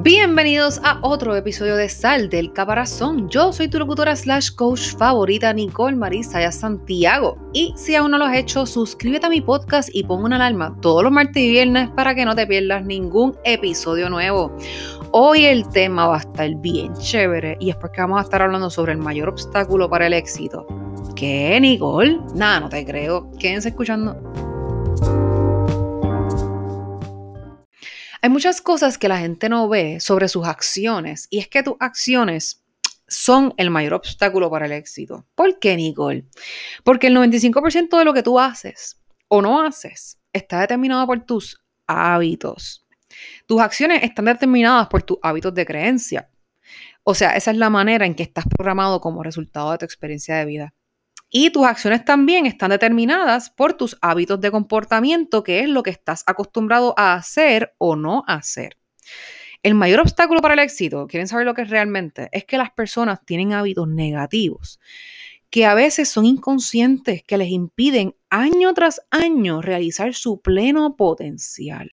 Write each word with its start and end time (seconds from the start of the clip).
Bienvenidos 0.00 0.80
a 0.84 1.00
otro 1.02 1.34
episodio 1.34 1.74
de 1.74 1.88
Sal 1.88 2.28
del 2.28 2.52
Caparazón. 2.52 3.28
Yo 3.28 3.52
soy 3.52 3.66
tu 3.66 3.80
locutora 3.80 4.14
slash 4.14 4.50
coach 4.54 4.94
favorita 4.96 5.52
Nicole 5.52 5.96
Marisa 5.96 6.52
Santiago. 6.52 7.36
Y 7.52 7.74
si 7.76 7.96
aún 7.96 8.12
no 8.12 8.18
lo 8.18 8.26
has 8.26 8.36
hecho, 8.36 8.64
suscríbete 8.64 9.26
a 9.26 9.28
mi 9.28 9.40
podcast 9.40 9.88
y 9.92 10.04
pon 10.04 10.22
una 10.22 10.36
alarma 10.36 10.76
todos 10.80 11.02
los 11.02 11.10
martes 11.10 11.42
y 11.42 11.50
viernes 11.50 11.90
para 11.96 12.14
que 12.14 12.24
no 12.24 12.36
te 12.36 12.46
pierdas 12.46 12.84
ningún 12.84 13.36
episodio 13.42 14.08
nuevo. 14.08 14.56
Hoy 15.10 15.46
el 15.46 15.68
tema 15.68 16.06
va 16.06 16.18
a 16.18 16.20
estar 16.20 16.48
bien 16.58 16.94
chévere 16.94 17.56
y 17.58 17.70
es 17.70 17.76
porque 17.76 18.00
vamos 18.00 18.20
a 18.20 18.22
estar 18.22 18.40
hablando 18.40 18.70
sobre 18.70 18.92
el 18.92 18.98
mayor 18.98 19.28
obstáculo 19.30 19.90
para 19.90 20.06
el 20.06 20.12
éxito. 20.12 20.64
¿Qué, 21.16 21.58
Nicole? 21.60 22.20
Nada, 22.36 22.60
no 22.60 22.68
te 22.68 22.86
creo. 22.86 23.32
Quédense 23.40 23.70
escuchando. 23.70 24.16
Hay 28.20 28.30
muchas 28.30 28.60
cosas 28.60 28.98
que 28.98 29.08
la 29.08 29.18
gente 29.18 29.48
no 29.48 29.68
ve 29.68 30.00
sobre 30.00 30.28
sus 30.28 30.46
acciones 30.46 31.28
y 31.30 31.38
es 31.38 31.48
que 31.48 31.62
tus 31.62 31.76
acciones 31.78 32.62
son 33.06 33.54
el 33.56 33.70
mayor 33.70 33.94
obstáculo 33.94 34.50
para 34.50 34.66
el 34.66 34.72
éxito. 34.72 35.26
¿Por 35.34 35.58
qué, 35.58 35.76
Nicole? 35.76 36.26
Porque 36.84 37.06
el 37.06 37.16
95% 37.16 37.96
de 37.98 38.04
lo 38.04 38.12
que 38.12 38.22
tú 38.22 38.38
haces 38.38 39.00
o 39.28 39.40
no 39.40 39.62
haces 39.62 40.18
está 40.32 40.60
determinado 40.60 41.06
por 41.06 41.24
tus 41.24 41.62
hábitos. 41.86 42.86
Tus 43.46 43.60
acciones 43.60 44.02
están 44.02 44.26
determinadas 44.26 44.88
por 44.88 45.02
tus 45.02 45.18
hábitos 45.22 45.54
de 45.54 45.64
creencia. 45.64 46.30
O 47.02 47.14
sea, 47.14 47.36
esa 47.36 47.50
es 47.50 47.56
la 47.56 47.70
manera 47.70 48.04
en 48.04 48.14
que 48.14 48.22
estás 48.22 48.44
programado 48.46 49.00
como 49.00 49.22
resultado 49.22 49.72
de 49.72 49.78
tu 49.78 49.84
experiencia 49.84 50.36
de 50.36 50.44
vida. 50.44 50.74
Y 51.30 51.50
tus 51.50 51.66
acciones 51.66 52.04
también 52.04 52.46
están 52.46 52.70
determinadas 52.70 53.50
por 53.50 53.74
tus 53.74 53.98
hábitos 54.00 54.40
de 54.40 54.50
comportamiento, 54.50 55.42
que 55.42 55.60
es 55.60 55.68
lo 55.68 55.82
que 55.82 55.90
estás 55.90 56.24
acostumbrado 56.26 56.94
a 56.96 57.14
hacer 57.14 57.74
o 57.78 57.96
no 57.96 58.24
hacer. 58.26 58.76
El 59.62 59.74
mayor 59.74 60.00
obstáculo 60.00 60.40
para 60.40 60.54
el 60.54 60.60
éxito, 60.60 61.06
quieren 61.06 61.28
saber 61.28 61.44
lo 61.44 61.54
que 61.54 61.62
es 61.62 61.70
realmente, 61.70 62.28
es 62.32 62.44
que 62.44 62.56
las 62.56 62.70
personas 62.70 63.24
tienen 63.26 63.52
hábitos 63.52 63.88
negativos 63.88 64.78
que 65.50 65.64
a 65.64 65.74
veces 65.74 66.08
son 66.08 66.26
inconscientes, 66.26 67.22
que 67.22 67.38
les 67.38 67.48
impiden 67.48 68.14
año 68.30 68.74
tras 68.74 69.00
año 69.10 69.62
realizar 69.62 70.14
su 70.14 70.40
pleno 70.40 70.96
potencial. 70.96 71.94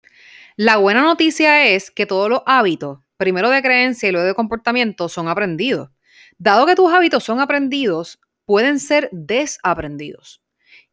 La 0.57 0.77
buena 0.77 1.03
noticia 1.03 1.67
es 1.67 1.91
que 1.91 2.07
todos 2.07 2.31
los 2.31 2.43
hábitos, 2.47 3.01
primero 3.17 3.51
de 3.51 3.63
creencia 3.63 4.09
y 4.09 4.13
luego 4.13 4.27
de 4.27 4.35
comportamiento, 4.35 5.09
son 5.09 5.29
aprendidos. 5.29 5.91
Dado 6.39 6.67
que 6.67 6.75
tus 6.75 6.91
hábitos 6.93 7.25
son 7.25 7.41
aprendidos, 7.41 8.21
pueden 8.53 8.81
ser 8.81 9.09
desaprendidos 9.13 10.43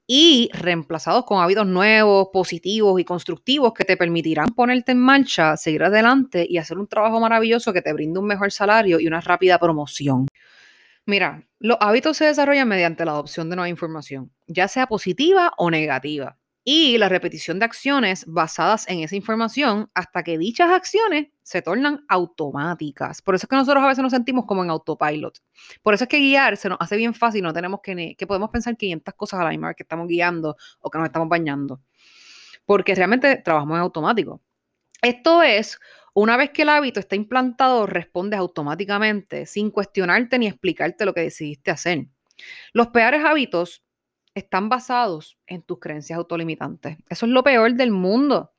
y 0.08 0.50
reemplazados 0.54 1.26
con 1.26 1.44
hábitos 1.44 1.68
nuevos, 1.68 2.30
positivos 2.32 3.02
y 3.02 3.04
constructivos 3.04 3.74
que 3.74 3.84
te 3.84 3.98
permitirán 3.98 4.48
ponerte 4.56 4.94
en 4.94 5.00
marcha, 5.00 5.58
seguir 5.58 5.84
adelante 5.84 6.48
y 6.50 6.58
hacer 6.58 6.78
un 6.78 6.88
trabajo 6.88 7.20
maravilloso 7.20 7.74
que 7.74 7.82
te 7.82 7.92
brinde 7.92 8.18
un 8.18 8.28
mejor 8.28 8.54
salario 8.54 8.98
y 9.02 9.08
una 9.08 9.20
rápida 9.20 9.60
promoción. 9.60 10.28
Mira, 11.06 11.44
los 11.60 11.76
hábitos 11.82 12.16
se 12.16 12.28
desarrollan 12.28 12.70
mediante 12.70 13.04
la 13.04 13.12
adopción 13.12 13.50
de 13.50 13.58
nueva 13.58 13.68
información, 13.68 14.32
ya 14.48 14.70
sea 14.70 14.88
positiva 14.88 15.52
o 15.58 15.70
negativa 15.70 16.39
y 16.72 17.00
la 17.00 17.10
repetición 17.10 17.58
de 17.58 17.66
acciones 17.66 18.26
basadas 18.28 18.88
en 18.88 19.00
esa 19.00 19.16
información 19.16 19.90
hasta 19.96 20.22
que 20.22 20.38
dichas 20.38 20.70
acciones 20.70 21.30
se 21.42 21.64
tornan 21.64 22.06
automáticas. 22.08 23.24
Por 23.24 23.34
eso 23.34 23.46
es 23.46 23.50
que 23.50 23.56
nosotros 23.56 23.84
a 23.84 23.88
veces 23.88 24.04
nos 24.04 24.12
sentimos 24.12 24.46
como 24.46 24.64
en 24.64 24.70
autopilot. 24.70 25.42
Por 25.82 25.96
eso 25.96 26.04
es 26.04 26.08
que 26.08 26.20
guiar 26.20 26.58
se 26.58 26.70
nos 26.70 26.78
hace 26.80 26.96
bien 26.96 27.16
fácil, 27.16 27.42
no 27.42 27.54
tenemos 27.54 27.80
que, 27.82 28.16
que 28.16 28.28
podemos 28.28 28.52
pensar 28.52 28.78
500 28.78 29.16
cosas 29.16 29.40
a 29.40 29.46
la 29.46 29.50
misma 29.50 29.70
vez 29.70 29.78
que 29.78 29.82
estamos 29.82 30.08
guiando 30.08 30.58
o 30.80 30.92
que 30.92 31.00
nos 31.00 31.08
estamos 31.08 31.28
bañando. 31.28 31.82
Porque 32.68 32.94
realmente 32.94 33.38
trabajamos 33.38 33.78
en 33.78 33.82
automático. 33.82 34.40
Esto 35.02 35.42
es, 35.42 35.80
una 36.14 36.38
vez 36.38 36.52
que 36.52 36.62
el 36.62 36.70
hábito 36.70 37.00
está 37.00 37.16
implantado, 37.16 37.88
respondes 37.88 38.40
automáticamente 38.40 39.48
sin 39.48 39.72
cuestionarte 39.72 40.38
ni 40.38 40.46
explicarte 40.46 41.04
lo 41.06 41.16
que 41.16 41.22
decidiste 41.22 41.72
hacer. 41.72 42.06
Los 42.74 42.90
peores 42.90 43.26
hábitos 43.26 43.84
están 44.34 44.70
basados 44.70 45.38
en 45.48 45.62
tus 45.62 45.80
creencias 45.80 46.18
autolimitantes. 46.18 46.98
Eso 47.10 47.26
es 47.26 47.32
lo 47.32 47.44
peor 47.44 47.74
del 47.74 47.92
mundo. 47.92 48.52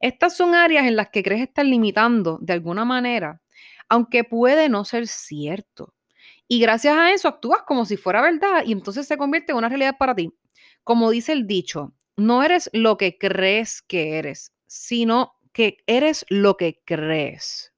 Estas 0.00 0.36
son 0.36 0.54
áreas 0.54 0.86
en 0.86 0.96
las 0.96 1.08
que 1.08 1.22
crees 1.22 1.42
estar 1.42 1.64
limitando 1.64 2.38
de 2.40 2.52
alguna 2.52 2.84
manera, 2.84 3.40
aunque 3.88 4.24
puede 4.24 4.68
no 4.68 4.84
ser 4.84 5.06
cierto. 5.06 5.94
Y 6.46 6.60
gracias 6.60 6.96
a 6.96 7.12
eso 7.12 7.28
actúas 7.28 7.62
como 7.66 7.86
si 7.86 7.96
fuera 7.96 8.20
verdad 8.20 8.64
y 8.66 8.72
entonces 8.72 9.06
se 9.06 9.16
convierte 9.16 9.52
en 9.52 9.58
una 9.58 9.68
realidad 9.68 9.96
para 9.98 10.14
ti. 10.14 10.32
Como 10.82 11.10
dice 11.10 11.32
el 11.32 11.46
dicho, 11.46 11.94
no 12.16 12.42
eres 12.42 12.68
lo 12.72 12.96
que 12.96 13.16
crees 13.16 13.80
que 13.80 14.18
eres, 14.18 14.52
sino 14.66 15.32
que 15.52 15.78
eres 15.86 16.26
lo 16.28 16.56
que 16.56 16.82
crees. 16.84 17.72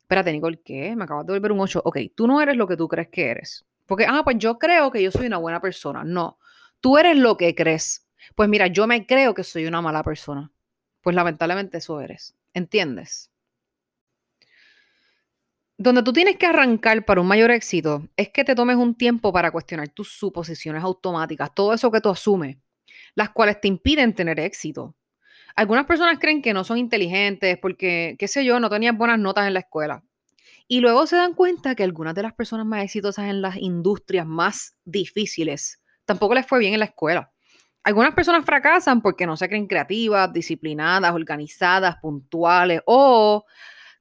Espérate, 0.00 0.32
Nicole, 0.32 0.62
¿qué? 0.64 0.96
Me 0.96 1.04
acabas 1.04 1.26
de 1.26 1.34
volver 1.34 1.52
un 1.52 1.60
8. 1.60 1.82
Ok, 1.84 1.98
tú 2.14 2.26
no 2.26 2.40
eres 2.40 2.56
lo 2.56 2.66
que 2.66 2.78
tú 2.78 2.88
crees 2.88 3.08
que 3.08 3.28
eres. 3.28 3.66
Porque, 3.88 4.04
ah, 4.06 4.20
pues 4.22 4.36
yo 4.38 4.58
creo 4.58 4.90
que 4.92 5.02
yo 5.02 5.10
soy 5.10 5.26
una 5.26 5.38
buena 5.38 5.60
persona. 5.62 6.04
No, 6.04 6.38
tú 6.80 6.98
eres 6.98 7.16
lo 7.16 7.38
que 7.38 7.54
crees. 7.54 8.06
Pues 8.34 8.46
mira, 8.48 8.66
yo 8.66 8.86
me 8.86 9.06
creo 9.06 9.32
que 9.32 9.42
soy 9.42 9.64
una 9.64 9.80
mala 9.80 10.04
persona. 10.04 10.52
Pues 11.00 11.16
lamentablemente 11.16 11.78
eso 11.78 11.98
eres. 12.00 12.36
¿Entiendes? 12.52 13.30
Donde 15.78 16.02
tú 16.02 16.12
tienes 16.12 16.36
que 16.36 16.44
arrancar 16.44 17.04
para 17.06 17.22
un 17.22 17.28
mayor 17.28 17.50
éxito 17.50 18.06
es 18.16 18.28
que 18.28 18.44
te 18.44 18.54
tomes 18.54 18.76
un 18.76 18.94
tiempo 18.94 19.32
para 19.32 19.50
cuestionar 19.50 19.88
tus 19.88 20.12
suposiciones 20.12 20.82
automáticas, 20.82 21.54
todo 21.54 21.72
eso 21.72 21.90
que 21.90 22.00
tú 22.02 22.10
asumes, 22.10 22.58
las 23.14 23.30
cuales 23.30 23.58
te 23.60 23.68
impiden 23.68 24.14
tener 24.14 24.38
éxito. 24.38 24.96
Algunas 25.56 25.86
personas 25.86 26.18
creen 26.18 26.42
que 26.42 26.52
no 26.52 26.62
son 26.64 26.78
inteligentes 26.78 27.56
porque, 27.58 28.16
qué 28.18 28.28
sé 28.28 28.44
yo, 28.44 28.60
no 28.60 28.68
tenían 28.68 28.98
buenas 28.98 29.18
notas 29.18 29.46
en 29.46 29.54
la 29.54 29.60
escuela. 29.60 30.04
Y 30.68 30.80
luego 30.80 31.06
se 31.06 31.16
dan 31.16 31.32
cuenta 31.32 31.74
que 31.74 31.82
algunas 31.82 32.14
de 32.14 32.22
las 32.22 32.34
personas 32.34 32.66
más 32.66 32.84
exitosas 32.84 33.24
en 33.26 33.40
las 33.40 33.56
industrias 33.56 34.26
más 34.26 34.76
difíciles 34.84 35.80
tampoco 36.04 36.34
les 36.34 36.46
fue 36.46 36.58
bien 36.58 36.74
en 36.74 36.80
la 36.80 36.86
escuela. 36.86 37.32
Algunas 37.82 38.12
personas 38.12 38.44
fracasan 38.44 39.00
porque 39.00 39.26
no 39.26 39.36
se 39.36 39.48
creen 39.48 39.66
creativas, 39.66 40.30
disciplinadas, 40.30 41.14
organizadas, 41.14 41.96
puntuales 42.02 42.82
o 42.84 43.46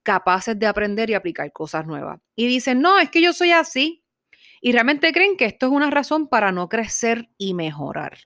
capaces 0.04 0.60
de 0.60 0.68
aprender 0.68 1.10
y 1.10 1.14
aplicar 1.14 1.52
cosas 1.54 1.86
nuevas. 1.86 2.20
Y 2.36 2.48
dicen, 2.48 2.82
no, 2.82 3.00
es 3.00 3.10
que 3.10 3.22
yo 3.22 3.32
soy 3.32 3.52
así. 3.52 4.04
Y 4.60 4.74
realmente 4.74 5.14
creen 5.14 5.38
que 5.38 5.46
esto 5.46 5.68
es 5.68 5.72
una 5.72 5.90
razón 5.90 6.28
para 6.28 6.52
no 6.52 6.68
crecer 6.68 7.30
y 7.38 7.54
mejorar. 7.54 8.18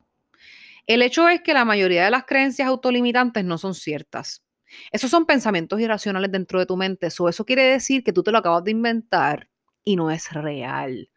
El 0.88 1.04
hecho 1.04 1.28
es 1.28 1.42
que 1.42 1.54
la 1.54 1.66
mayoría 1.66 2.06
de 2.06 2.12
las 2.12 2.26
creencias 2.26 2.68
autolimitantes 2.68 3.46
no 3.46 3.58
son 3.58 3.76
ciertas. 3.76 4.44
Esos 4.92 5.10
son 5.10 5.26
pensamientos 5.26 5.80
irracionales 5.80 6.32
dentro 6.32 6.60
de 6.60 6.66
tu 6.66 6.78
mente. 6.78 7.08
Eso, 7.08 7.30
eso 7.30 7.46
quiere 7.46 7.64
decir 7.64 8.04
que 8.04 8.14
tú 8.14 8.24
te 8.24 8.32
lo 8.32 8.38
acabas 8.38 8.64
de 8.64 8.72
inventar 8.72 9.50
y 9.84 9.96
no 9.96 10.12
es 10.12 10.32
real. 10.32 11.10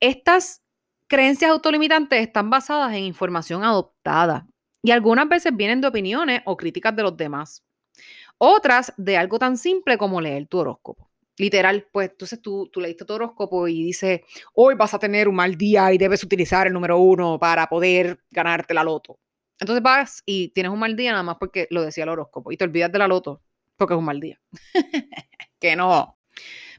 Estas 0.00 0.62
creencias 1.06 1.50
autolimitantes 1.50 2.20
están 2.20 2.50
basadas 2.50 2.92
en 2.94 3.04
información 3.04 3.64
adoptada 3.64 4.46
y 4.82 4.90
algunas 4.90 5.28
veces 5.28 5.54
vienen 5.54 5.80
de 5.80 5.88
opiniones 5.88 6.42
o 6.44 6.56
críticas 6.56 6.96
de 6.96 7.02
los 7.02 7.16
demás. 7.16 7.64
Otras 8.38 8.92
de 8.96 9.16
algo 9.16 9.38
tan 9.38 9.56
simple 9.56 9.96
como 9.96 10.20
leer 10.20 10.48
tu 10.48 10.58
horóscopo. 10.58 11.08
Literal, 11.38 11.86
pues 11.92 12.10
entonces 12.10 12.42
tú, 12.42 12.68
tú 12.72 12.80
leíste 12.80 13.04
tu 13.04 13.14
horóscopo 13.14 13.68
y 13.68 13.84
dice, 13.84 14.24
hoy 14.54 14.74
vas 14.74 14.94
a 14.94 14.98
tener 14.98 15.28
un 15.28 15.36
mal 15.36 15.56
día 15.56 15.92
y 15.92 15.98
debes 15.98 16.24
utilizar 16.24 16.66
el 16.66 16.72
número 16.72 16.98
uno 16.98 17.38
para 17.38 17.66
poder 17.68 18.20
ganarte 18.30 18.74
la 18.74 18.84
loto. 18.84 19.18
Entonces 19.58 19.82
vas 19.82 20.22
y 20.26 20.48
tienes 20.48 20.72
un 20.72 20.78
mal 20.78 20.96
día 20.96 21.12
nada 21.12 21.22
más 21.22 21.36
porque 21.38 21.66
lo 21.70 21.82
decía 21.82 22.04
el 22.04 22.10
horóscopo 22.10 22.52
y 22.52 22.56
te 22.56 22.64
olvidas 22.64 22.90
de 22.90 22.98
la 22.98 23.08
loto 23.08 23.42
porque 23.76 23.94
es 23.94 23.98
un 23.98 24.04
mal 24.04 24.20
día. 24.20 24.40
que 25.60 25.76
no. 25.76 26.18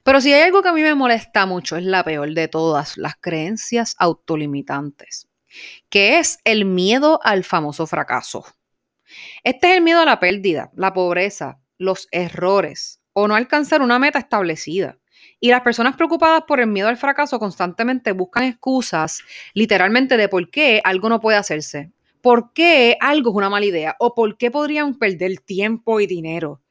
Pero 0.03 0.21
si 0.21 0.33
hay 0.33 0.41
algo 0.41 0.61
que 0.61 0.69
a 0.69 0.73
mí 0.73 0.81
me 0.81 0.95
molesta 0.95 1.45
mucho, 1.45 1.77
es 1.77 1.83
la 1.83 2.03
peor 2.03 2.33
de 2.33 2.47
todas, 2.47 2.97
las 2.97 3.15
creencias 3.19 3.95
autolimitantes, 3.97 5.29
que 5.89 6.19
es 6.19 6.39
el 6.43 6.65
miedo 6.65 7.19
al 7.23 7.43
famoso 7.43 7.87
fracaso. 7.87 8.45
Este 9.43 9.71
es 9.71 9.77
el 9.77 9.83
miedo 9.83 10.01
a 10.01 10.05
la 10.05 10.19
pérdida, 10.19 10.71
la 10.75 10.93
pobreza, 10.93 11.59
los 11.77 12.07
errores 12.11 13.01
o 13.13 13.27
no 13.27 13.35
alcanzar 13.35 13.81
una 13.81 13.99
meta 13.99 14.19
establecida. 14.19 14.97
Y 15.39 15.49
las 15.49 15.61
personas 15.61 15.95
preocupadas 15.95 16.43
por 16.47 16.59
el 16.59 16.67
miedo 16.67 16.87
al 16.87 16.97
fracaso 16.97 17.39
constantemente 17.39 18.11
buscan 18.11 18.43
excusas, 18.43 19.21
literalmente, 19.53 20.17
de 20.17 20.29
por 20.29 20.49
qué 20.49 20.81
algo 20.83 21.09
no 21.09 21.19
puede 21.19 21.37
hacerse 21.37 21.91
por 22.23 22.53
qué 22.53 22.95
algo 23.01 23.31
es 23.31 23.35
una 23.35 23.49
mala 23.49 23.65
idea 23.65 23.97
o 23.99 24.15
por 24.15 24.37
qué 24.37 24.49
podrían 24.49 24.97
perder 24.97 25.39
tiempo 25.39 25.99
y 25.99 26.07
dinero. 26.07 26.61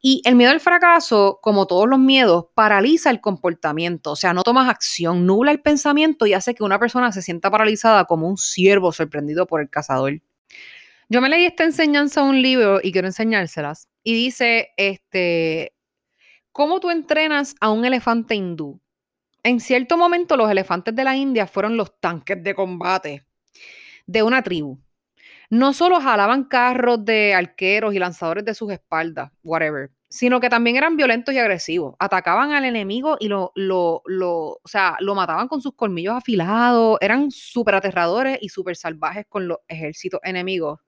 Y 0.00 0.22
el 0.24 0.36
miedo 0.36 0.52
al 0.52 0.60
fracaso, 0.60 1.38
como 1.42 1.66
todos 1.66 1.86
los 1.86 1.98
miedos, 1.98 2.46
paraliza 2.54 3.10
el 3.10 3.20
comportamiento, 3.20 4.12
o 4.12 4.16
sea, 4.16 4.32
no 4.32 4.42
tomas 4.42 4.70
acción, 4.70 5.26
nubla 5.26 5.50
el 5.52 5.60
pensamiento 5.60 6.26
y 6.26 6.32
hace 6.32 6.54
que 6.54 6.64
una 6.64 6.78
persona 6.78 7.12
se 7.12 7.20
sienta 7.20 7.50
paralizada 7.50 8.06
como 8.06 8.26
un 8.26 8.38
ciervo 8.38 8.90
sorprendido 8.90 9.46
por 9.46 9.60
el 9.60 9.68
cazador. 9.68 10.22
Yo 11.10 11.20
me 11.20 11.28
leí 11.28 11.44
esta 11.44 11.64
enseñanza 11.64 12.22
en 12.22 12.28
un 12.28 12.40
libro 12.40 12.80
y 12.82 12.90
quiero 12.90 13.06
enseñárselas. 13.06 13.90
Y 14.02 14.14
dice, 14.14 14.70
este, 14.78 15.74
¿cómo 16.52 16.80
tú 16.80 16.88
entrenas 16.88 17.54
a 17.60 17.68
un 17.70 17.84
elefante 17.84 18.34
hindú? 18.34 18.80
En 19.42 19.60
cierto 19.60 19.98
momento 19.98 20.38
los 20.38 20.50
elefantes 20.50 20.96
de 20.96 21.04
la 21.04 21.16
India 21.16 21.46
fueron 21.46 21.76
los 21.76 22.00
tanques 22.00 22.42
de 22.42 22.54
combate 22.54 23.26
de 24.06 24.22
una 24.22 24.42
tribu 24.42 24.78
no 25.50 25.72
solo 25.72 26.00
jalaban 26.00 26.44
carros 26.44 27.04
de 27.04 27.34
arqueros 27.34 27.94
y 27.94 27.98
lanzadores 27.98 28.44
de 28.44 28.54
sus 28.54 28.72
espaldas, 28.72 29.30
whatever, 29.42 29.90
sino 30.08 30.40
que 30.40 30.48
también 30.50 30.76
eran 30.76 30.96
violentos 30.96 31.34
y 31.34 31.38
agresivos. 31.38 31.94
Atacaban 31.98 32.52
al 32.52 32.64
enemigo 32.64 33.16
y 33.20 33.28
lo, 33.28 33.52
lo, 33.54 34.02
lo, 34.06 34.32
o 34.32 34.60
sea, 34.64 34.96
lo 35.00 35.14
mataban 35.14 35.48
con 35.48 35.60
sus 35.60 35.74
colmillos 35.74 36.14
afilados. 36.14 36.98
Eran 37.00 37.30
súper 37.30 37.74
aterradores 37.74 38.38
y 38.40 38.48
súper 38.48 38.76
salvajes 38.76 39.26
con 39.28 39.48
los 39.48 39.58
ejércitos 39.68 40.20
enemigos 40.22 40.80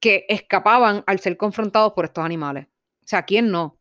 que 0.00 0.26
escapaban 0.28 1.04
al 1.06 1.20
ser 1.20 1.36
confrontados 1.36 1.92
por 1.92 2.04
estos 2.06 2.24
animales. 2.24 2.66
O 2.66 3.06
sea, 3.06 3.22
¿quién 3.22 3.50
no? 3.50 3.78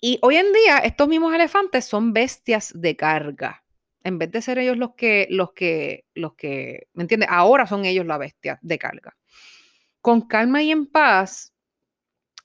Y 0.00 0.18
hoy 0.22 0.36
en 0.36 0.52
día 0.52 0.78
estos 0.78 1.08
mismos 1.08 1.34
elefantes 1.34 1.84
son 1.84 2.12
bestias 2.12 2.72
de 2.74 2.96
carga. 2.96 3.64
En 4.02 4.18
vez 4.18 4.30
de 4.30 4.42
ser 4.42 4.58
ellos 4.58 4.76
los 4.76 4.94
que, 4.94 5.26
los 5.30 5.52
que, 5.52 6.06
los 6.14 6.34
que, 6.34 6.88
¿me 6.94 7.02
entiendes? 7.02 7.28
Ahora 7.30 7.66
son 7.66 7.84
ellos 7.84 8.06
la 8.06 8.18
bestia 8.18 8.58
de 8.62 8.78
carga. 8.78 9.16
Con 10.00 10.22
calma 10.22 10.62
y 10.62 10.70
en 10.70 10.86
paz, 10.86 11.52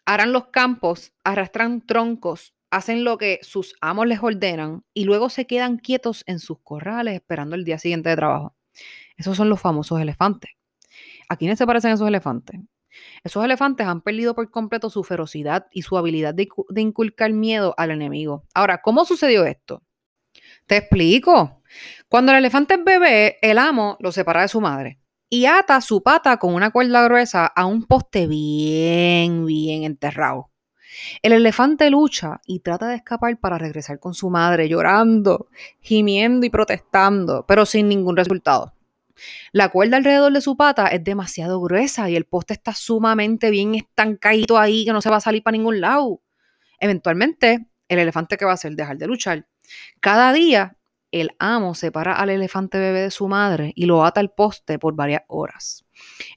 harán 0.05 0.33
los 0.33 0.47
campos, 0.47 1.13
arrastran 1.23 1.85
troncos, 1.85 2.53
hacen 2.69 3.03
lo 3.03 3.17
que 3.17 3.39
sus 3.41 3.75
amos 3.81 4.07
les 4.07 4.21
ordenan 4.21 4.83
y 4.93 5.05
luego 5.05 5.29
se 5.29 5.47
quedan 5.47 5.77
quietos 5.77 6.23
en 6.27 6.39
sus 6.39 6.59
corrales 6.59 7.15
esperando 7.15 7.55
el 7.55 7.63
día 7.63 7.79
siguiente 7.79 8.09
de 8.09 8.15
trabajo. 8.15 8.55
Esos 9.17 9.37
son 9.37 9.49
los 9.49 9.61
famosos 9.61 9.99
elefantes. 10.01 10.51
¿A 11.29 11.37
quiénes 11.37 11.57
se 11.57 11.65
parecen 11.65 11.91
esos 11.91 12.07
elefantes? 12.07 12.59
Esos 13.23 13.43
elefantes 13.43 13.87
han 13.87 14.01
perdido 14.01 14.35
por 14.35 14.49
completo 14.51 14.89
su 14.89 15.03
ferocidad 15.03 15.67
y 15.71 15.81
su 15.81 15.97
habilidad 15.97 16.33
de, 16.33 16.47
de, 16.69 16.81
inculcar 16.81 17.33
miedo 17.33 17.73
al 17.77 17.91
enemigo. 17.91 18.43
Ahora, 18.53 18.81
¿cómo 18.81 19.05
sucedió 19.05 19.45
esto? 19.45 19.83
Te 20.67 20.77
explico. 20.77 21.61
Cuando 22.09 22.31
el 22.31 22.39
elefante 22.39 22.75
es 22.75 22.83
bebé, 22.83 23.37
el 23.41 23.57
amo 23.57 23.97
lo 23.99 24.11
separa 24.11 24.41
de 24.41 24.47
su 24.47 24.61
madre 24.61 24.99
y 25.29 25.45
ata 25.45 25.81
su 25.81 26.01
pata 26.01 26.37
con 26.37 26.53
una 26.53 26.71
cuerda 26.71 27.03
gruesa 27.03 27.45
a 27.45 27.65
un 27.65 27.83
poste 27.83 28.27
bien, 28.27 29.45
bien 29.45 29.83
enterrado. 29.83 30.51
El 31.21 31.33
elefante 31.33 31.89
lucha 31.89 32.41
y 32.45 32.61
trata 32.61 32.87
de 32.87 32.95
escapar 32.95 33.37
para 33.39 33.57
regresar 33.57 33.99
con 33.99 34.13
su 34.13 34.29
madre, 34.29 34.69
llorando, 34.69 35.49
gimiendo 35.81 36.45
y 36.45 36.49
protestando, 36.49 37.45
pero 37.47 37.65
sin 37.65 37.89
ningún 37.89 38.15
resultado. 38.15 38.73
La 39.51 39.69
cuerda 39.69 39.97
alrededor 39.97 40.31
de 40.33 40.41
su 40.41 40.57
pata 40.57 40.87
es 40.87 41.03
demasiado 41.03 41.61
gruesa 41.61 42.09
y 42.09 42.15
el 42.15 42.25
poste 42.25 42.53
está 42.53 42.73
sumamente 42.73 43.49
bien 43.49 43.75
estancadito 43.75 44.57
ahí 44.57 44.85
que 44.85 44.93
no 44.93 45.01
se 45.01 45.09
va 45.09 45.17
a 45.17 45.21
salir 45.21 45.43
para 45.43 45.57
ningún 45.57 45.81
lado. 45.81 46.21
Eventualmente, 46.79 47.67
el 47.87 47.99
elefante 47.99 48.37
que 48.37 48.45
va 48.45 48.51
a 48.51 48.55
hacer 48.55 48.73
dejar 48.73 48.97
de 48.97 49.07
luchar. 49.07 49.45
Cada 49.99 50.33
día 50.33 50.77
el 51.11 51.31
amo 51.39 51.75
separa 51.75 52.13
al 52.13 52.29
elefante 52.29 52.77
bebé 52.77 53.01
de 53.01 53.11
su 53.11 53.27
madre 53.27 53.71
y 53.75 53.85
lo 53.85 54.03
ata 54.03 54.19
al 54.19 54.31
poste 54.31 54.77
por 54.77 54.95
varias 54.95 55.21
horas. 55.27 55.85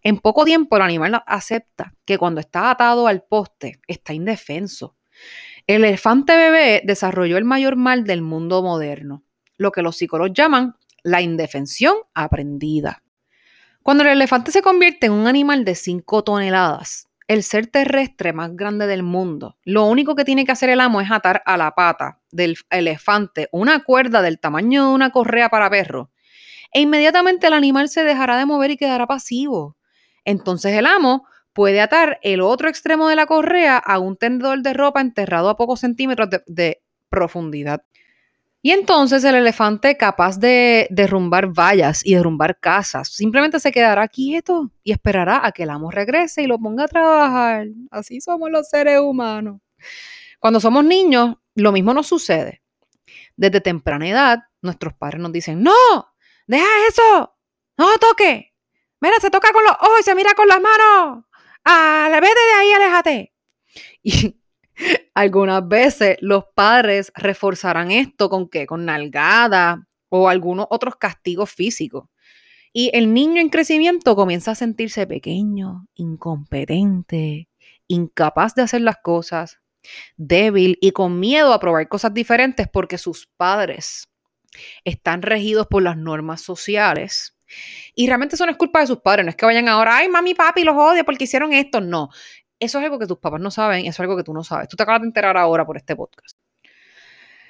En 0.03 0.19
poco 0.19 0.45
tiempo 0.45 0.77
el 0.77 0.83
animal 0.83 1.23
acepta 1.27 1.95
que 2.05 2.17
cuando 2.17 2.41
está 2.41 2.71
atado 2.71 3.09
al 3.09 3.23
poste 3.25 3.81
está 3.89 4.13
indefenso. 4.13 4.95
El 5.67 5.85
elefante 5.85 6.37
bebé 6.37 6.83
desarrolló 6.85 7.39
el 7.39 7.45
mayor 7.45 7.75
mal 7.75 8.05
del 8.05 8.23
mundo 8.23 8.63
moderno, 8.63 9.25
lo 9.57 9.73
que 9.73 9.83
los 9.83 9.97
psicólogos 9.97 10.33
llaman 10.33 10.77
la 11.03 11.23
indefensión 11.23 11.97
aprendida. 12.15 13.03
Cuando 13.83 14.05
el 14.05 14.11
elefante 14.11 14.53
se 14.53 14.63
convierte 14.63 15.07
en 15.07 15.13
un 15.13 15.27
animal 15.27 15.65
de 15.65 15.75
5 15.75 16.23
toneladas, 16.23 17.08
el 17.29 17.43
ser 17.43 17.67
terrestre 17.67 18.33
más 18.33 18.57
grande 18.57 18.87
del 18.87 19.03
mundo. 19.03 19.57
Lo 19.63 19.85
único 19.85 20.17
que 20.17 20.25
tiene 20.25 20.47
que 20.47 20.53
hacer 20.53 20.71
el 20.71 20.81
amo 20.81 21.03
es 21.03 21.11
atar 21.11 21.43
a 21.45 21.59
la 21.59 21.75
pata 21.75 22.21
del 22.33 22.57
elefante 22.71 23.49
una 23.53 23.85
cuerda 23.85 24.23
del 24.23 24.41
tamaño 24.41 24.89
de 24.89 24.95
una 24.95 25.11
correa 25.11 25.51
para 25.51 25.71
perro. 25.71 26.11
E 26.73 26.81
inmediatamente 26.81 27.47
el 27.47 27.53
animal 27.53 27.91
se 27.91 28.03
dejará 28.03 28.39
de 28.39 28.47
mover 28.47 28.71
y 28.71 28.77
quedará 28.79 29.07
pasivo. 29.07 29.77
Entonces 30.25 30.73
el 30.75 30.87
amo 30.87 31.27
puede 31.53 31.83
atar 31.83 32.19
el 32.23 32.41
otro 32.41 32.69
extremo 32.69 33.09
de 33.09 33.17
la 33.17 33.27
correa 33.27 33.77
a 33.77 33.99
un 33.99 34.17
tendedor 34.17 34.63
de 34.63 34.73
ropa 34.73 35.01
enterrado 35.03 35.51
a 35.51 35.57
pocos 35.57 35.81
centímetros 35.81 36.31
de, 36.31 36.43
de 36.47 36.83
profundidad. 37.11 37.83
Y 38.61 38.73
entonces 38.73 39.23
el 39.23 39.37
elefante, 39.37 39.97
capaz 39.97 40.39
de 40.39 40.89
derrumbar 40.91 41.47
vallas 41.47 42.05
y 42.05 42.15
derrumbar 42.15 42.59
casas, 42.59 43.09
simplemente 43.09 43.61
se 43.61 43.71
quedará 43.71 44.09
quieto 44.09 44.73
y 44.83 44.91
esperará 44.91 45.47
a 45.47 45.53
que 45.53 45.63
el 45.63 45.71
amo 45.71 45.91
regrese 45.91 46.43
y 46.43 46.47
lo 46.47 46.59
ponga 46.59 46.85
a 46.85 46.89
trabajar. 46.89 47.69
Así 47.91 48.21
somos 48.21 48.51
los 48.51 48.69
seres 48.69 49.01
humanos. 49.01 49.61
Cuando 50.41 50.59
somos 50.61 50.85
niños, 50.85 51.37
lo 51.55 51.71
mismo 51.73 51.95
nos 51.95 52.09
sucede. 52.09 52.63
Desde 53.37 53.61
temprana 53.61 54.09
edad, 54.09 54.39
nuestros 54.61 54.95
padres 54.95 55.21
nos 55.21 55.33
dicen, 55.33 55.63
no, 55.63 55.73
deja 56.47 56.67
eso, 56.89 57.37
no 57.77 57.99
toque. 57.99 58.55
Mira, 59.01 59.21
se 59.21 59.31
toca 59.31 59.53
con 59.53 59.63
los 59.63 59.75
ojos 59.75 60.01
y 60.01 60.03
se 60.03 60.15
mira 60.17 60.35
con 60.35 60.49
las 60.49 60.61
manos. 60.61 61.25
Ah, 61.65 62.09
vete 62.11 62.27
de 62.29 62.55
ahí, 62.59 62.73
aléjate. 62.73 63.35
algunas 65.15 65.67
veces 65.67 66.17
los 66.21 66.45
padres 66.55 67.13
reforzarán 67.15 67.91
esto 67.91 68.29
con 68.29 68.49
qué? 68.49 68.67
Con 68.67 68.85
nalgada 68.85 69.87
o 70.09 70.29
algunos 70.29 70.67
otros 70.71 70.97
castigos 70.97 71.51
físicos. 71.51 72.09
Y 72.73 72.91
el 72.95 73.13
niño 73.13 73.41
en 73.41 73.49
crecimiento 73.49 74.15
comienza 74.15 74.53
a 74.53 74.55
sentirse 74.55 75.07
pequeño, 75.07 75.87
incompetente, 75.95 77.49
incapaz 77.89 78.55
de 78.55 78.63
hacer 78.63 78.83
las 78.83 78.97
cosas, 79.03 79.59
débil 80.17 80.79
y 80.81 80.93
con 80.93 81.19
miedo 81.19 81.53
a 81.53 81.61
probar 81.61 81.89
cosas 81.89 82.13
diferentes 82.15 82.69
porque 82.69 82.99
sus 82.99 83.29
padres 83.37 84.09
están 84.85 85.23
regidos 85.23 85.67
por 85.67 85.83
las 85.83 85.97
normas 85.97 86.43
sociales. 86.43 87.37
Y 87.95 88.07
realmente 88.07 88.35
eso 88.35 88.45
no 88.45 88.53
es 88.53 88.59
culpa 88.59 88.81
de 88.81 88.87
sus 88.87 89.01
padres, 89.01 89.25
no 89.25 89.31
es 89.31 89.37
que 89.37 89.47
vayan 89.47 89.69
ahora, 89.69 89.97
ay, 89.97 90.09
mami, 90.09 90.35
papi, 90.35 90.65
los 90.65 90.77
odio 90.77 91.05
porque 91.05 91.25
hicieron 91.25 91.53
esto. 91.53 91.81
No, 91.81 92.11
eso 92.61 92.79
es 92.79 92.85
algo 92.85 92.99
que 92.99 93.07
tus 93.07 93.19
papás 93.19 93.41
no 93.41 93.51
saben, 93.51 93.81
eso 93.81 93.91
es 93.91 94.01
algo 94.01 94.17
que 94.17 94.25
tú 94.25 94.35
no 94.35 94.45
sabes. 94.45 94.69
Tú 94.69 94.77
te 94.77 94.83
acabas 94.83 95.03
de 95.03 95.09
enterar 95.09 95.37
ahora 95.37 95.65
por 95.65 95.77
este 95.77 95.95
podcast. 95.97 96.37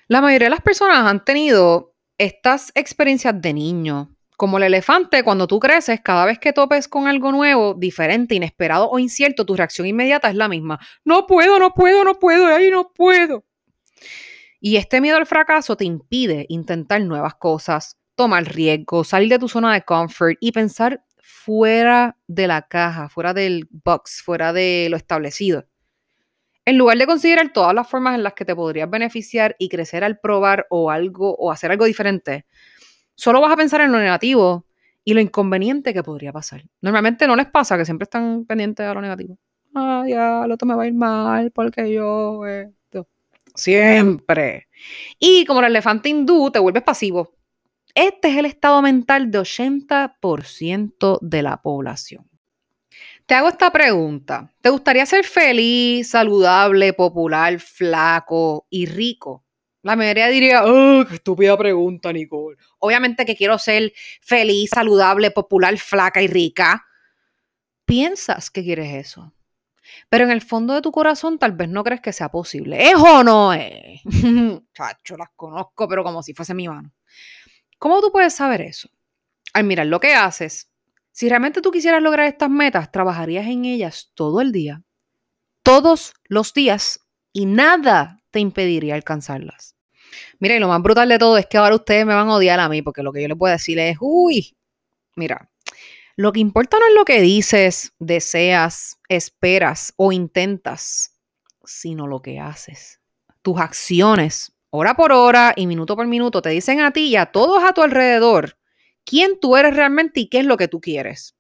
La 0.07 0.21
mayoría 0.21 0.47
de 0.47 0.51
las 0.51 0.63
personas 0.63 1.07
han 1.07 1.25
tenido 1.25 1.95
estas 2.17 2.73
experiencias 2.75 3.41
de 3.41 3.53
niño. 3.53 4.15
Como 4.37 4.59
el 4.59 4.65
elefante, 4.65 5.25
cuando 5.25 5.47
tú 5.47 5.59
creces, 5.59 6.01
cada 6.01 6.25
vez 6.25 6.39
que 6.39 6.53
topes 6.53 6.87
con 6.87 7.09
algo 7.09 7.33
nuevo, 7.33 7.75
diferente, 7.75 8.37
inesperado 8.37 8.89
o 8.89 8.99
incierto, 8.99 9.45
tu 9.45 9.57
reacción 9.57 9.87
inmediata 9.87 10.29
es 10.31 10.37
la 10.37 10.49
misma. 10.49 10.79
No 11.05 11.27
puedo, 11.27 11.59
no 11.59 11.75
puedo, 11.75 12.05
no 12.05 12.19
puedo, 12.19 12.47
ahí 12.47 12.71
no 12.71 12.93
puedo. 12.93 13.45
Y 14.61 14.77
este 14.77 15.01
miedo 15.01 15.17
al 15.17 15.27
fracaso 15.27 15.77
te 15.77 15.85
impide 15.85 16.47
intentar 16.49 17.01
nuevas 17.03 17.35
cosas, 17.35 17.99
tomar 18.15 18.45
riesgos, 18.45 19.09
salir 19.09 19.29
de 19.29 19.39
tu 19.39 19.49
zona 19.49 19.73
de 19.75 19.83
comfort 19.83 20.37
y 20.41 20.53
pensar 20.53 21.05
fuera 21.29 22.17
de 22.27 22.47
la 22.47 22.63
caja, 22.63 23.11
fuera 23.11 23.35
del 23.35 23.69
box, 23.71 24.23
fuera 24.23 24.55
de 24.55 24.89
lo 24.91 24.97
establecido. 24.97 25.67
En 26.65 26.79
lugar 26.79 26.97
de 26.97 27.07
considerar 27.07 27.53
todas 27.53 27.75
las 27.75 27.87
formas 27.87 28.15
en 28.15 28.23
las 28.23 28.33
que 28.33 28.47
te 28.47 28.57
podrías 28.57 28.89
beneficiar 28.89 29.55
y 29.59 29.69
crecer 29.69 30.05
al 30.05 30.19
probar 30.19 30.67
o 30.71 30.91
algo 30.91 31.35
o 31.35 31.53
hacer 31.53 31.71
algo 31.71 31.85
diferente, 31.85 32.47
solo 33.15 33.43
vas 33.43 33.53
a 33.53 33.57
pensar 33.57 33.83
en 33.83 33.93
lo 33.93 33.99
negativo 33.99 34.67
y 35.05 35.13
lo 35.13 35.21
inconveniente 35.21 35.93
que 35.93 36.03
podría 36.03 36.33
pasar. 36.33 36.65
Normalmente 36.81 37.27
no 37.27 37.37
les 37.37 37.47
pasa 37.47 37.77
que 37.77 37.85
siempre 37.85 38.05
están 38.05 38.47
pendientes 38.47 38.87
de 38.87 38.95
lo 38.95 39.01
negativo. 39.03 39.39
Ah, 39.75 40.05
ya, 40.09 40.47
otro 40.51 40.67
me 40.67 40.75
va 40.77 40.85
a 40.85 40.87
ir 40.87 40.95
mal 40.95 41.51
porque 41.51 41.93
yo 41.93 42.47
esto. 42.47 43.07
Siempre. 43.55 44.69
Y 45.19 45.45
como 45.45 45.61
el 45.61 45.67
elefante 45.67 46.09
hindú, 46.09 46.51
te 46.51 46.59
vuelves 46.59 46.83
pasivo. 46.85 47.38
Este 47.99 48.29
es 48.29 48.37
el 48.37 48.47
estado 48.47 48.81
mental 48.81 49.33
de 49.33 49.41
80% 49.41 51.19
de 51.21 51.43
la 51.43 51.61
población. 51.61 52.31
Te 53.27 53.35
hago 53.35 53.49
esta 53.49 53.73
pregunta. 53.73 54.55
¿Te 54.61 54.71
gustaría 54.71 55.05
ser 55.05 55.25
feliz, 55.25 56.11
saludable, 56.11 56.93
popular, 56.93 57.59
flaco 57.59 58.69
y 58.71 58.87
rico? 58.87 59.45
La 59.83 59.97
mayoría 59.97 60.29
diría, 60.29 60.63
¡oh, 60.65 61.05
qué 61.09 61.17
estúpida 61.17 61.59
pregunta, 61.59 62.13
Nicole! 62.13 62.57
Obviamente 62.79 63.27
que 63.27 63.35
quiero 63.35 63.59
ser 63.59 63.93
feliz, 64.21 64.71
saludable, 64.71 65.33
popular, 65.33 65.77
flaca 65.77 66.23
y 66.23 66.29
rica. 66.29 66.87
Piensas 67.85 68.49
que 68.49 68.63
quieres 68.63 68.95
eso. 68.95 69.33
Pero 70.09 70.23
en 70.23 70.31
el 70.31 70.43
fondo 70.43 70.73
de 70.75 70.83
tu 70.83 70.93
corazón 70.93 71.37
tal 71.41 71.51
vez 71.51 71.69
no 71.69 71.83
crees 71.83 72.01
que 72.01 72.13
sea 72.13 72.29
posible. 72.29 72.91
¿Es 72.91 72.95
o 72.95 73.25
no 73.25 73.53
es? 73.53 74.03
Chacho, 74.73 75.17
las 75.17 75.31
conozco, 75.35 75.89
pero 75.89 76.05
como 76.05 76.23
si 76.23 76.33
fuese 76.33 76.55
mi 76.55 76.69
mano. 76.69 76.93
¿Cómo 77.79 78.01
tú 78.01 78.11
puedes 78.11 78.35
saber 78.35 78.61
eso? 78.61 78.89
Al 79.53 79.65
mirar 79.65 79.87
lo 79.87 80.01
que 80.01 80.15
haces, 80.15 80.71
si 81.13 81.29
realmente 81.29 81.63
tú 81.63 81.71
quisieras 81.71 82.03
lograr 82.03 82.27
estas 82.27 82.51
metas, 82.51 82.91
trabajarías 82.93 83.47
en 83.47 83.65
ellas 83.65 84.13
todo 84.15 84.41
el 84.41 84.53
día, 84.53 84.83
todos 85.63 86.15
los 86.25 86.53
días, 86.55 87.01
y 87.33 87.47
nada 87.47 88.23
te 88.31 88.41
impediría 88.41 88.95
alcanzarlas. 88.95 89.77
Mira, 90.39 90.57
y 90.57 90.59
lo 90.59 90.69
más 90.69 90.83
brutal 90.83 91.09
de 91.09 91.19
todo 91.19 91.37
es 91.39 91.47
que 91.47 91.59
ahora 91.59 91.77
ustedes 91.77 92.07
me 92.07 92.15
van 92.15 92.29
a 92.29 92.35
odiar 92.35 92.61
a 92.61 92.69
mí, 92.69 92.83
porque 92.83 93.03
lo 93.03 93.13
que 93.13 93.23
yo 93.23 93.29
les 93.29 93.37
puedo 93.37 93.53
decir 93.53 93.79
es, 93.79 93.97
uy, 94.01 94.57
mira, 95.17 95.51
lo 96.17 96.33
que 96.33 96.41
importa 96.41 96.79
no 96.79 96.87
es 96.87 96.95
lo 96.95 97.05
que 97.05 97.21
dices, 97.21 97.93
deseas, 97.99 98.99
esperas 99.09 99.93
o 99.97 100.11
intentas, 100.11 101.17
sino 101.65 102.07
lo 102.07 102.23
que 102.23 102.41
haces. 102.41 103.01
Tus 103.43 103.61
acciones 103.61 104.53
hora 104.71 104.95
por 104.95 105.13
hora 105.13 105.53
y 105.57 105.67
minuto 105.67 105.97
por 105.97 106.07
minuto, 106.07 106.43
te 106.43 106.51
dicen 106.51 106.81
a 106.81 106.91
ti 106.91 107.09
y 107.09 107.17
a 107.17 107.27
todos 107.27 107.63
a 107.65 107.73
tu 107.73 107.83
alrededor 107.83 108.59
quién 109.05 109.41
tú 109.41 109.57
eres 109.57 109.75
realmente 109.75 110.21
y 110.21 110.29
qué 110.29 110.41
es 110.41 110.47
lo 110.47 110.57
que 110.57 110.69
tú 110.69 110.81
quieres. 110.81 111.35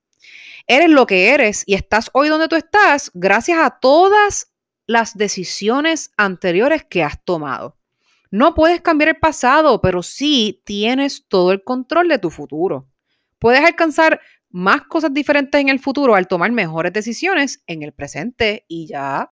Eres 0.66 0.90
lo 0.90 1.06
que 1.06 1.30
eres 1.30 1.64
y 1.66 1.74
estás 1.74 2.10
hoy 2.12 2.28
donde 2.28 2.48
tú 2.48 2.56
estás 2.56 3.10
gracias 3.14 3.58
a 3.58 3.78
todas 3.80 4.52
las 4.86 5.16
decisiones 5.16 6.12
anteriores 6.16 6.84
que 6.84 7.02
has 7.02 7.22
tomado. 7.24 7.76
No 8.30 8.54
puedes 8.54 8.80
cambiar 8.80 9.08
el 9.08 9.16
pasado, 9.16 9.80
pero 9.80 10.02
sí 10.02 10.62
tienes 10.64 11.26
todo 11.28 11.52
el 11.52 11.62
control 11.62 12.08
de 12.08 12.18
tu 12.18 12.30
futuro. 12.30 12.88
Puedes 13.38 13.64
alcanzar 13.64 14.20
más 14.50 14.82
cosas 14.82 15.12
diferentes 15.12 15.60
en 15.60 15.68
el 15.68 15.78
futuro 15.78 16.14
al 16.14 16.28
tomar 16.28 16.50
mejores 16.52 16.92
decisiones 16.92 17.62
en 17.66 17.82
el 17.82 17.92
presente 17.92 18.64
y 18.68 18.86
ya. 18.86 19.30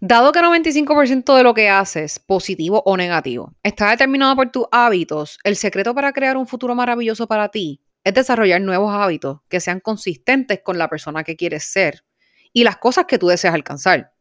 Dado 0.00 0.30
que 0.30 0.38
95% 0.38 1.36
de 1.36 1.42
lo 1.42 1.54
que 1.54 1.68
haces, 1.68 2.20
positivo 2.20 2.84
o 2.86 2.96
negativo, 2.96 3.54
está 3.64 3.90
determinado 3.90 4.36
por 4.36 4.52
tus 4.52 4.66
hábitos, 4.70 5.40
el 5.42 5.56
secreto 5.56 5.92
para 5.92 6.12
crear 6.12 6.36
un 6.36 6.46
futuro 6.46 6.76
maravilloso 6.76 7.26
para 7.26 7.48
ti 7.48 7.80
es 8.04 8.14
desarrollar 8.14 8.60
nuevos 8.60 8.94
hábitos 8.94 9.40
que 9.48 9.58
sean 9.58 9.80
consistentes 9.80 10.60
con 10.62 10.78
la 10.78 10.88
persona 10.88 11.24
que 11.24 11.36
quieres 11.36 11.64
ser 11.64 12.04
y 12.52 12.62
las 12.62 12.76
cosas 12.76 13.06
que 13.06 13.18
tú 13.18 13.26
deseas 13.26 13.54
alcanzar. 13.54 14.12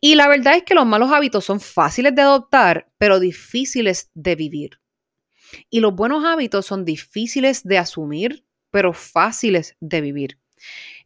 Y 0.00 0.14
la 0.14 0.28
verdad 0.28 0.54
es 0.54 0.62
que 0.62 0.74
los 0.74 0.86
malos 0.86 1.10
hábitos 1.10 1.44
son 1.44 1.58
fáciles 1.58 2.14
de 2.14 2.22
adoptar, 2.22 2.88
pero 2.96 3.18
difíciles 3.18 4.10
de 4.14 4.36
vivir. 4.36 4.80
Y 5.68 5.80
los 5.80 5.94
buenos 5.96 6.24
hábitos 6.24 6.64
son 6.64 6.84
difíciles 6.84 7.64
de 7.64 7.78
asumir, 7.78 8.46
pero 8.70 8.92
fáciles 8.92 9.76
de 9.80 10.00
vivir. 10.00 10.38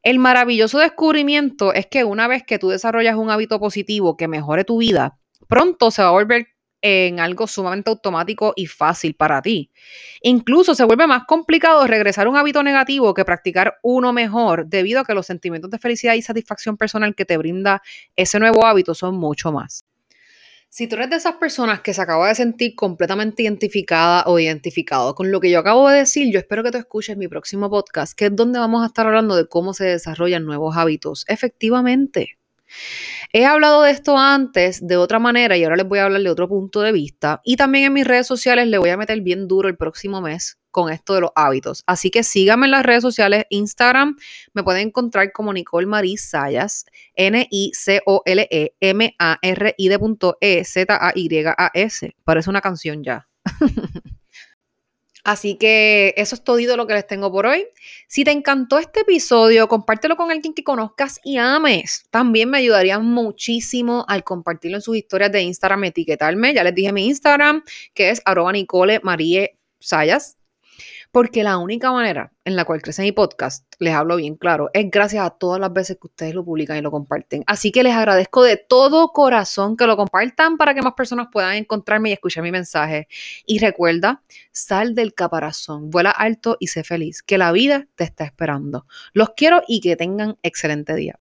El 0.06 0.20
maravilloso 0.20 0.78
descubrimiento 0.78 1.72
es 1.72 1.88
que 1.88 2.04
una 2.04 2.28
vez 2.28 2.44
que 2.44 2.60
tú 2.60 2.68
desarrollas 2.68 3.16
un 3.16 3.28
hábito 3.28 3.58
positivo 3.58 4.16
que 4.16 4.28
mejore 4.28 4.62
tu 4.62 4.78
vida, 4.78 5.18
pronto 5.48 5.90
se 5.90 6.00
va 6.00 6.10
a 6.10 6.12
volver 6.12 6.46
en 6.80 7.18
algo 7.18 7.48
sumamente 7.48 7.90
automático 7.90 8.52
y 8.54 8.66
fácil 8.68 9.16
para 9.16 9.42
ti. 9.42 9.72
Incluso 10.22 10.76
se 10.76 10.84
vuelve 10.84 11.08
más 11.08 11.24
complicado 11.26 11.84
regresar 11.88 12.28
a 12.28 12.30
un 12.30 12.36
hábito 12.36 12.62
negativo 12.62 13.14
que 13.14 13.24
practicar 13.24 13.78
uno 13.82 14.12
mejor, 14.12 14.68
debido 14.68 15.00
a 15.00 15.04
que 15.04 15.12
los 15.12 15.26
sentimientos 15.26 15.72
de 15.72 15.80
felicidad 15.80 16.14
y 16.14 16.22
satisfacción 16.22 16.76
personal 16.76 17.16
que 17.16 17.24
te 17.24 17.36
brinda 17.36 17.82
ese 18.14 18.38
nuevo 18.38 18.64
hábito 18.64 18.94
son 18.94 19.16
mucho 19.16 19.50
más. 19.50 19.84
Si 20.76 20.86
tú 20.86 20.96
eres 20.96 21.08
de 21.08 21.16
esas 21.16 21.36
personas 21.36 21.80
que 21.80 21.94
se 21.94 22.02
acaba 22.02 22.28
de 22.28 22.34
sentir 22.34 22.74
completamente 22.74 23.42
identificada 23.42 24.24
o 24.26 24.38
identificado 24.38 25.14
con 25.14 25.32
lo 25.32 25.40
que 25.40 25.50
yo 25.50 25.58
acabo 25.58 25.88
de 25.88 26.00
decir, 26.00 26.30
yo 26.30 26.38
espero 26.38 26.62
que 26.62 26.70
tú 26.70 26.76
escuches 26.76 27.16
mi 27.16 27.28
próximo 27.28 27.70
podcast, 27.70 28.12
que 28.12 28.26
es 28.26 28.36
donde 28.36 28.58
vamos 28.58 28.82
a 28.82 28.88
estar 28.88 29.06
hablando 29.06 29.36
de 29.36 29.48
cómo 29.48 29.72
se 29.72 29.86
desarrollan 29.86 30.44
nuevos 30.44 30.76
hábitos 30.76 31.24
efectivamente. 31.28 32.36
He 33.32 33.46
hablado 33.46 33.84
de 33.84 33.90
esto 33.92 34.18
antes 34.18 34.86
de 34.86 34.98
otra 34.98 35.18
manera 35.18 35.56
y 35.56 35.64
ahora 35.64 35.76
les 35.76 35.88
voy 35.88 35.98
a 35.98 36.04
hablar 36.04 36.20
de 36.20 36.28
otro 36.28 36.46
punto 36.46 36.82
de 36.82 36.92
vista. 36.92 37.40
Y 37.42 37.56
también 37.56 37.86
en 37.86 37.94
mis 37.94 38.06
redes 38.06 38.26
sociales 38.26 38.68
le 38.68 38.76
voy 38.76 38.90
a 38.90 38.98
meter 38.98 39.22
bien 39.22 39.48
duro 39.48 39.70
el 39.70 39.78
próximo 39.78 40.20
mes 40.20 40.58
con 40.76 40.92
esto 40.92 41.14
de 41.14 41.22
los 41.22 41.30
hábitos. 41.34 41.82
Así 41.86 42.10
que 42.10 42.22
síganme 42.22 42.66
en 42.66 42.72
las 42.72 42.84
redes 42.84 43.00
sociales. 43.00 43.46
Instagram 43.48 44.14
me 44.52 44.62
pueden 44.62 44.88
encontrar 44.88 45.32
como 45.32 45.54
Nicole 45.54 45.86
Marie 45.86 46.18
Sayas, 46.18 46.84
N-I-C-O-L-E-M-A-R-I 47.14 47.48
de 49.88 49.98
punto 49.98 50.36
E 50.38 50.64
Z-A-Y-A-S. 50.64 52.14
Parece 52.24 52.50
una 52.50 52.60
canción 52.60 53.02
ya. 53.02 53.26
Así 55.24 55.56
que 55.56 56.12
eso 56.18 56.34
es 56.34 56.44
todo 56.44 56.76
lo 56.76 56.86
que 56.86 56.92
les 56.92 57.06
tengo 57.06 57.32
por 57.32 57.46
hoy. 57.46 57.66
Si 58.06 58.22
te 58.22 58.32
encantó 58.32 58.78
este 58.78 59.00
episodio, 59.00 59.68
compártelo 59.68 60.14
con 60.14 60.30
alguien 60.30 60.52
que 60.52 60.62
conozcas 60.62 61.20
y 61.24 61.38
ames. 61.38 62.04
También 62.10 62.50
me 62.50 62.58
ayudaría 62.58 62.98
muchísimo 62.98 64.04
al 64.08 64.24
compartirlo 64.24 64.76
en 64.76 64.82
sus 64.82 64.94
historias 64.94 65.32
de 65.32 65.40
Instagram, 65.40 65.84
etiquetarme. 65.84 66.52
Ya 66.52 66.62
les 66.62 66.74
dije 66.74 66.92
mi 66.92 67.06
Instagram, 67.06 67.64
que 67.94 68.10
es 68.10 68.20
arroba 68.26 68.52
Nicole 68.52 69.00
Marie 69.02 69.58
Sayas 69.80 70.35
porque 71.16 71.42
la 71.42 71.56
única 71.56 71.90
manera 71.92 72.30
en 72.44 72.56
la 72.56 72.66
cual 72.66 72.82
crece 72.82 73.00
mi 73.00 73.10
podcast, 73.10 73.64
les 73.78 73.94
hablo 73.94 74.16
bien 74.16 74.36
claro, 74.36 74.68
es 74.74 74.90
gracias 74.90 75.24
a 75.24 75.30
todas 75.30 75.58
las 75.58 75.72
veces 75.72 75.96
que 75.96 76.08
ustedes 76.08 76.34
lo 76.34 76.44
publican 76.44 76.76
y 76.76 76.82
lo 76.82 76.90
comparten. 76.90 77.42
Así 77.46 77.72
que 77.72 77.82
les 77.82 77.94
agradezco 77.94 78.42
de 78.42 78.58
todo 78.58 79.12
corazón 79.12 79.78
que 79.78 79.86
lo 79.86 79.96
compartan 79.96 80.58
para 80.58 80.74
que 80.74 80.82
más 80.82 80.92
personas 80.92 81.28
puedan 81.32 81.54
encontrarme 81.54 82.10
y 82.10 82.12
escuchar 82.12 82.42
mi 82.42 82.52
mensaje. 82.52 83.08
Y 83.46 83.60
recuerda, 83.60 84.20
sal 84.52 84.94
del 84.94 85.14
caparazón, 85.14 85.88
vuela 85.88 86.10
alto 86.10 86.58
y 86.60 86.66
sé 86.66 86.84
feliz, 86.84 87.22
que 87.22 87.38
la 87.38 87.50
vida 87.50 87.86
te 87.94 88.04
está 88.04 88.24
esperando. 88.24 88.84
Los 89.14 89.30
quiero 89.30 89.62
y 89.66 89.80
que 89.80 89.96
tengan 89.96 90.36
excelente 90.42 90.94
día. 90.94 91.18